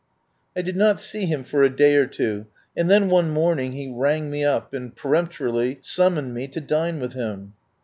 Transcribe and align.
I 0.55 0.63
did 0.63 0.75
not 0.75 0.99
see 0.99 1.27
him 1.27 1.43
for 1.43 1.61
a 1.61 1.69
day 1.69 1.95
or 1.95 2.07
two, 2.07 2.47
and 2.75 2.89
then 2.89 3.07
one 3.07 3.29
morning 3.29 3.73
he 3.73 3.87
rang 3.87 4.31
me 4.31 4.43
up 4.43 4.73
and 4.73 4.95
peremp 4.95 5.31
torily 5.33 5.77
summoned 5.85 6.33
me 6.33 6.47
to 6.47 6.59
dine 6.59 6.99
with 6.99 7.13
him. 7.13 7.53